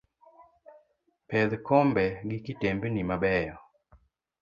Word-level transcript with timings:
Pedh 1.27 1.53
kombe 1.67 2.05
gi 2.27 2.37
kitembni 2.45 3.01
mabeyo. 3.09 3.55